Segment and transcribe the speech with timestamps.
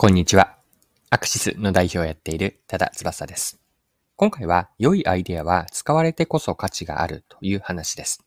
[0.00, 0.56] こんにちは。
[1.10, 3.60] アクシスの代表をやっている多田翼です。
[4.14, 8.24] 今回は良いアイデアは使われてこそ価値があるという話です。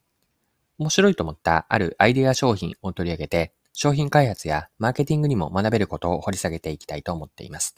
[0.80, 7.78] 面白いと思ったあるアイデア商品を取り上げて、商品開発やマーケティングにも学べることを掘り下げていきたいと思っています。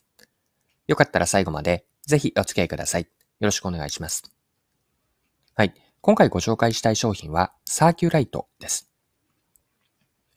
[0.88, 3.04] よかったら最後までぜひお付き合いください。
[3.04, 3.08] よ
[3.42, 4.24] ろしくお願いします。
[5.54, 5.74] はい。
[6.02, 8.90] 今回ご紹介したい商品はサーキュライトです。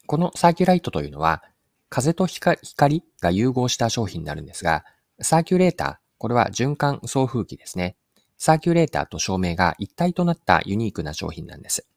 [0.04, 1.42] このサーキュライトというのは
[1.96, 4.84] 風と光が融合した商品になるんですが、
[5.22, 7.96] サーキュレーター、これは循環送風機ですね。
[8.36, 11.88] サーキュレーターと照明が一体となったユニークな商品なんです。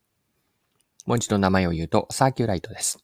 [1.06, 3.04] もう一度名前を言うと、サーキュライトです。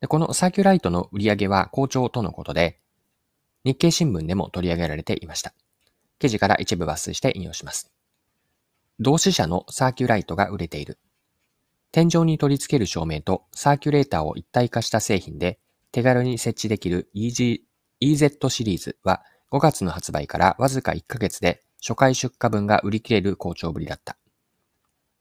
[0.00, 2.78] でこのサーキュライトの売り上げは好調とのことで、
[3.64, 5.52] 日経新聞でも取り上げられていました。
[6.20, 7.92] 記事から一部抜粋して引用します。
[9.00, 11.00] 同志社のサーキュライトが売れている。
[11.94, 15.60] 天井に取り付ける照明とサーキュレーターを一体化した製品で
[15.92, 17.60] 手軽に設置できる EZ,
[18.00, 24.16] EZ シリーズは5月の発売からわずか1ヶ月で初回出荷分が売り切れる好調ぶりだった。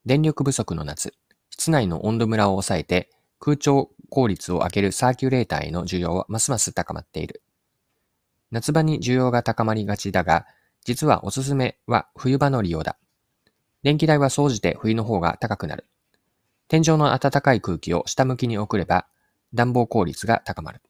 [0.07, 1.13] 電力不足の夏、
[1.51, 7.43] 室内の温度ムラを抑えて空調効率を上げるサーキュレーターへの需要はますます高まっている。
[8.49, 10.47] 夏場に需要が高まりがちだが、
[10.83, 12.97] 実はおすすめは冬場の利用だ。
[13.83, 15.85] 電気代は総じて冬の方が高くなる。
[16.73, 19.05] 天井の暖かい空気を下向きに送れば
[19.53, 20.81] 暖房効率が高まる。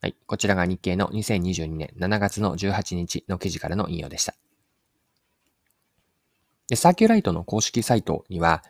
[0.00, 0.16] はい。
[0.26, 4.34] こちらが日経の2022年7月の18日の記事からの引用でした。
[6.68, 8.64] でサーキュライトの公式サイトには、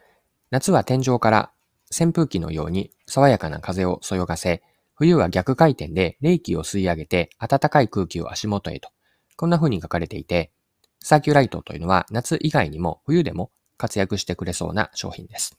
[0.50, 1.50] 夏は天井から
[1.90, 4.62] 扇風機のように爽やかな風をそよがせ、
[4.96, 8.90] 冬は逆回転で冷気を吸い上げて暖かい空気を足元へと、
[9.36, 10.52] こんな風に書かれていて、
[11.00, 15.58] サーキュライトというのは夏以外にも冬でも活躍してくれそうな商品です。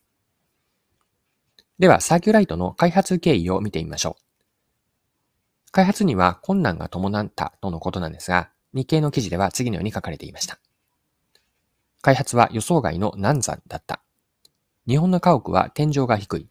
[1.80, 5.72] では、サーキュライトの開発経緯を見てみましょう。
[5.72, 10.60] 開発には困難が伴ったとのことなんですが、日経の記事では次のように書かれていました。
[12.02, 14.02] 開発は予想外の難産だった。
[14.88, 16.50] 日本の家屋は天井が低い。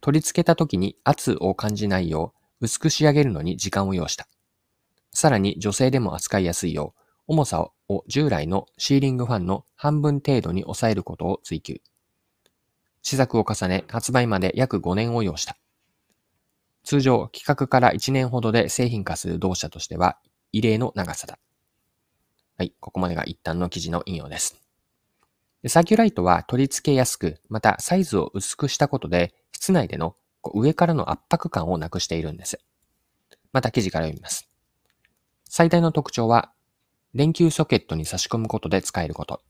[0.00, 4.26] 取り付けた時に圧を感じないよう薄く仕上げるのに時間を要した。
[5.12, 11.82] さらに女性でも扱いやすいよう、重さを従来のシーリングファンの半分程度に抑えることを追求。
[13.02, 15.56] 試作を重ね、発売まで約5年を要した。
[16.84, 20.18] 通常、企画から1年ほどで製品化する同社としては
[20.52, 21.38] 異例の長さだ。
[22.58, 24.60] はい、ここまでが一旦の記事の引用です。
[25.68, 30.16] サーキュライトは取り付けやすく、またサイズを薄くしたことで、室内での
[30.54, 32.58] 上からの圧迫感をなくしているんです。
[33.52, 34.48] また記事から読みます。
[35.48, 36.52] 最大の特徴は、
[37.14, 39.40] 電球ソケットに差し込むことで使えること。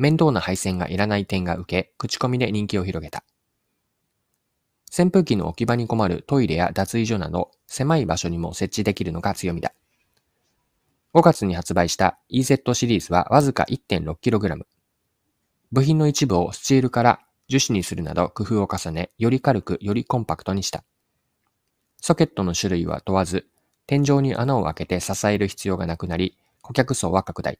[0.00, 3.22] 面倒な配線がいらない点が受け、口コミで人気を広げた。
[4.90, 9.74] 扇風機の置き場に困るトイレや脱衣所など狭い場所にも設置できるのが強みだ。
[11.12, 14.64] 5月に発売した EZ シリーズはわずか 1.6kg。
[15.70, 20.82] 部品の一部をスチールから樹脂にするなど工夫を重ね、より軽く、よりコンパクトにした。
[22.00, 23.46] ソケットの種類は問わず、
[23.86, 27.58] 天井に穴を開けて支える必要がなくなり、顧客層は拡大。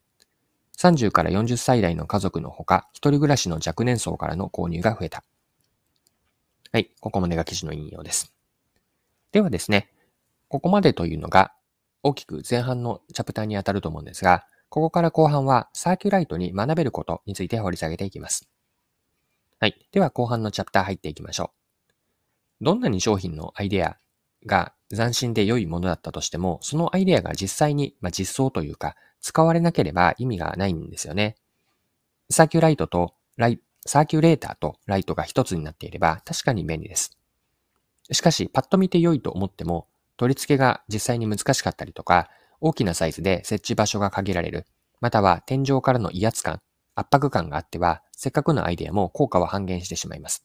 [0.80, 5.22] 30から40歳代の家族のほか、一人暮らしの若年層からの購入が増えた。
[6.72, 8.32] はい、ここまでが記事の引用です。
[9.30, 9.92] ではですね、
[10.48, 11.52] ここまでというのが
[12.02, 18.48] 大きく前半のチャプターにあたると思うんですが、ここから後半はサーキュライトに学べることについて掘り下げていきます。
[19.58, 19.86] はい。
[19.92, 21.52] では後半のチャプター入っていきましょ
[22.60, 22.64] う。
[22.64, 23.98] どんなに商品のアイデア
[24.46, 31.36] が斬新で良いものだったとしても、そのアイデアが実際に、まあ、実装というか、使われなければ意味がないんですよね。
[32.30, 37.16] サーキュライトとライ、サーキュレーターとライトが一つになっていれば確かに便利です。
[38.12, 39.86] しかし、パッと見て良いと思っても、
[40.16, 42.28] 取り付けが実際に難しかったりとか、
[42.60, 44.66] 大きなサイズで設置場所が限られる、
[45.00, 46.60] または天井からの威圧感、
[46.94, 50.42] 圧迫感があっては、せっかくのアイデアも効果は半減してしまいます。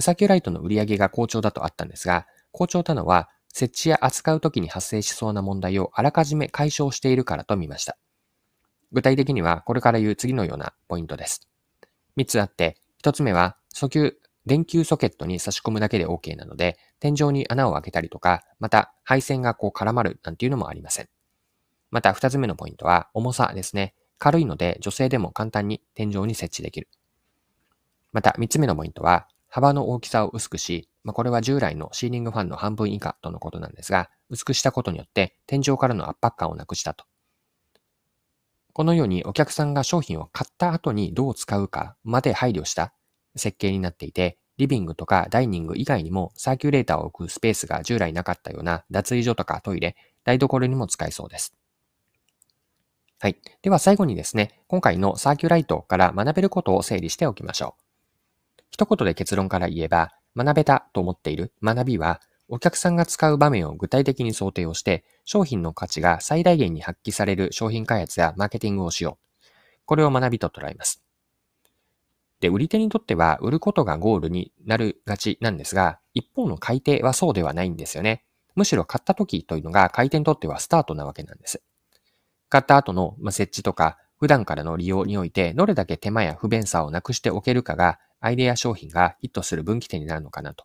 [0.00, 3.28] サーキュライトの売り上げが好調だとあったんですが、好調たのは
[3.58, 7.96] 設置や扱う時に発生しそうな問題をあらかじめ解消しているからと見ました。
[8.92, 11.48] 具体的にはこれから言う次のようなポイントです。
[12.18, 14.14] 3つあって、1つ目は訴求、
[14.44, 21.08] 電球ソケットに差し込むだけで OK なので、天井に穴を開けたりとか、また配線がこう絡まるなんていうのもありません。
[21.90, 23.94] また2つ目のポイントは重さですね。
[24.18, 26.90] 軽いので女性でも簡単に天井に設置できる。
[28.12, 37.06] また3つ目のポイントは幅の大きさを薄くし、まあ、これは従来のシーリングファンの半分以下とのことなんですが、薄くしたことによって天井からの圧迫感をなくしたと。
[38.74, 42.92] このようにお客さんが商品を買った後にどう使うかまで配慮した
[43.34, 51.56] 設計になっていて、リビングとかダイニング以外にもサーキュレーターを置くスペースが従来なかったような脱衣所とかトイレ、台所にも使えそうです。
[53.20, 53.38] はい。
[53.62, 57.85] では最後にですね、今回のサーキュライトから学べることを整理しておきましょう。
[58.70, 69.46] 一言で結論から言えば、学べたと思っている学びは、お客さんが使う場面を具体的に想定をして、商品の価値が最大限に発揮される商品開発やマーケティングをしよう。
[69.84, 71.02] これを学びと捉えます。
[72.40, 78.24] で、売り手にとっては売ることがゴールになるがちなんですが、一方の買い手はそうではないんですよね。
[78.54, 81.62] むしろ買った時というのが買い手にとってはスタートなわけなんです。
[82.48, 90.64] 買った後の設置とか普段からの利用においてどれだけ手間や不便さをなくしておけるかがアイデア商品がヒットする分岐点になるのかなと。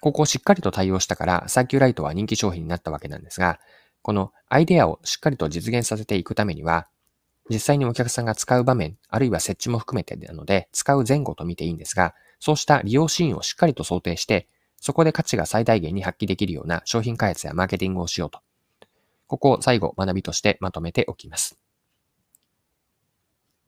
[0.00, 3.58] ここをしっかりと対応したからサーキュライトは人気商品になったわけなんですが、
[4.02, 6.88] このアイデアをしっかりと実現させていくためには、
[7.50, 14.48] 実際にお客さんが使う場面、あるいは設置も含めてなので、使う前後と見ていいんですが、そうした利用シーンをしっかりと想定して、
[14.80, 18.40] そこで価値が最大限に発揮できるような商品開発やマーケティングをしようと
[19.26, 21.58] ここを最後学びとしてまとめておきます。